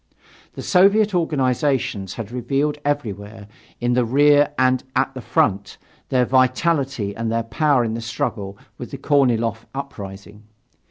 The 0.53 0.63
Soviet 0.63 1.13
organizations 1.13 2.15
had 2.15 2.31
revealed 2.31 2.79
everywhere, 2.83 3.47
in 3.79 3.93
the 3.93 4.03
rear 4.03 4.51
and 4.57 4.83
at 4.95 5.13
the 5.13 5.21
front, 5.21 5.77
their 6.09 6.25
vitality 6.25 7.15
and 7.15 7.31
their 7.31 7.43
power 7.43 7.83
in 7.83 7.93
the 7.93 8.01
struggle 8.01 8.57
with 8.79 8.89
the 8.89 8.97
Korniloff 8.97 9.67
uprising. 9.75 10.41